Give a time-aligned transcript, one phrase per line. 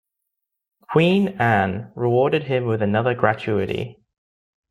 [0.89, 3.99] Queen Anne rewarded him with another gratuity.